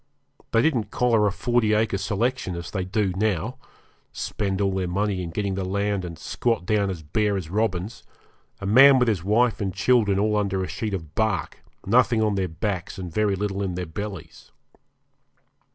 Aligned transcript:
They 0.51 0.63
didn't 0.63 0.89
collar 0.89 1.27
a 1.27 1.31
40 1.31 1.75
acre 1.75 1.99
selection, 1.99 2.55
as 2.55 2.71
they 2.71 2.83
do 2.83 3.13
now 3.15 3.59
spend 4.11 4.59
all 4.59 4.73
their 4.73 4.87
money 4.87 5.21
in 5.21 5.29
getting 5.29 5.53
the 5.53 5.63
land 5.63 6.03
and 6.03 6.17
squat 6.17 6.65
down 6.65 6.89
as 6.89 7.03
bare 7.03 7.37
as 7.37 7.51
robins 7.51 8.01
a 8.59 8.65
man 8.65 8.97
with 8.97 9.07
his 9.07 9.23
wife 9.23 9.61
and 9.61 9.71
children 9.71 10.17
all 10.17 10.37
under 10.37 10.63
a 10.63 10.67
sheet 10.67 10.95
of 10.95 11.13
bark, 11.13 11.59
nothing 11.85 12.19
on 12.19 12.33
their 12.33 12.47
backs, 12.47 12.97
and 12.97 13.13
very 13.13 13.35
little 13.35 13.61
in 13.61 13.75
their 13.75 13.85
bellies. 13.85 14.51